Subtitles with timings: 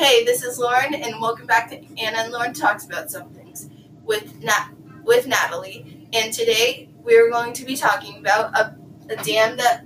[0.00, 3.68] Hey, this is Lauren, and welcome back to Anna and Lauren Talks About Some Things
[4.02, 4.70] with Nat-
[5.04, 6.08] with Natalie.
[6.14, 8.74] And today we're going to be talking about a,
[9.10, 9.84] a dam that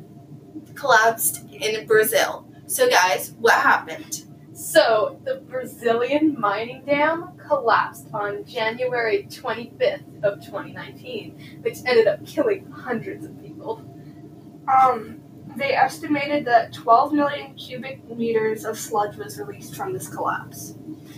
[0.76, 2.46] collapsed in Brazil.
[2.66, 4.22] So, guys, what happened?
[4.52, 12.70] So, the Brazilian mining dam collapsed on January 25th of 2019, which ended up killing
[12.70, 13.84] hundreds of people.
[14.72, 15.23] Um,
[15.56, 20.74] they estimated that 12 million cubic meters of sludge was released from this collapse.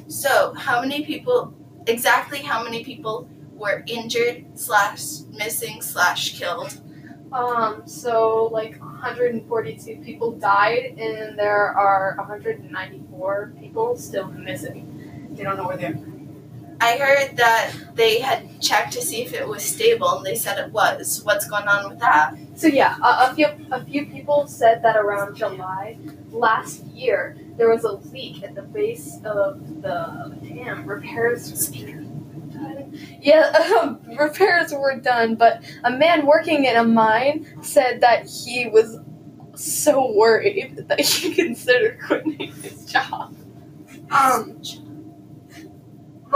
[0.08, 1.54] So, how many people
[1.86, 2.40] exactly?
[2.40, 6.80] How many people were injured slash missing slash killed?
[7.32, 15.28] Um, so like 142 people died, and there are 194 people still missing.
[15.32, 16.15] They don't know where they are.
[16.80, 20.58] I heard that they had checked to see if it was stable, and they said
[20.58, 21.22] it was.
[21.24, 22.34] What's going on with that?
[22.54, 25.98] So yeah, a, a few a few people said that around July
[26.30, 30.86] last year there was a leak at the base of the dam.
[30.86, 31.70] Repairs.
[33.20, 38.68] Yeah, um, repairs were done, but a man working in a mine said that he
[38.68, 38.98] was
[39.54, 43.34] so worried that he considered quitting his job.
[44.10, 44.60] Um,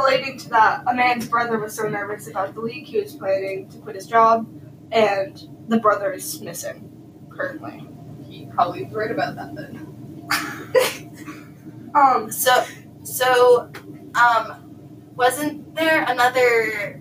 [0.04, 3.68] relating to that, a man's brother was so nervous about the leak he was planning
[3.70, 4.46] to quit his job,
[4.92, 6.90] and the brother is missing
[7.30, 7.86] currently.
[8.28, 9.86] He probably was right about that then.
[11.94, 12.64] Um, So,
[13.02, 13.70] so,
[14.14, 17.00] um, wasn't there another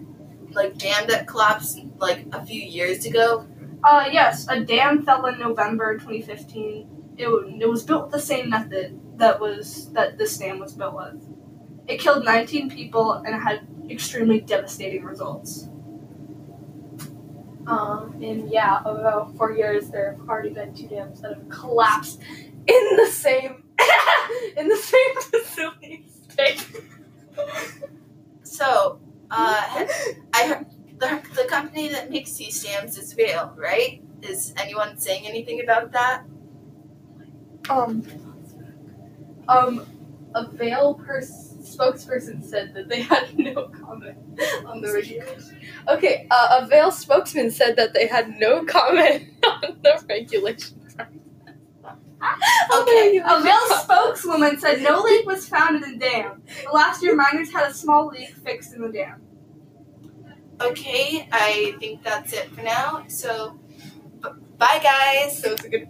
[0.52, 3.45] like dam that collapsed like a few years ago?
[3.83, 7.14] uh, yes, a dam fell in November 2015.
[7.17, 7.27] It,
[7.61, 11.22] it was built with the same method that was that this dam was built with.
[11.90, 15.68] It killed 19 people and it had extremely devastating results.
[17.68, 22.22] Um, and yeah, about four years there have already been two dams that have collapsed
[22.67, 23.64] in the same
[24.58, 26.67] in the same facility state.
[28.44, 29.00] So,
[29.32, 29.88] uh,
[30.34, 30.66] I
[31.00, 34.02] the the company that makes these dams is Vale, right?
[34.21, 36.23] Is anyone saying anything about that?
[37.70, 38.04] Um,
[39.48, 39.86] Um,
[40.36, 44.17] a Vale pers- spokesperson said that they had no comment
[44.66, 45.60] on the regulation.
[45.88, 50.76] Okay, uh, a Vale spokesman said that they had no comment on the regulation.
[51.02, 53.44] On Okay, A regulation.
[53.44, 56.42] Vale spokeswoman said no leak was found in the dam.
[56.66, 59.22] But last year, miners had a small leak fixed in the dam.
[60.62, 63.06] Okay, I think that's it for now.
[63.08, 63.58] So,
[64.22, 65.42] b- bye, guys.
[65.42, 65.88] So it's a good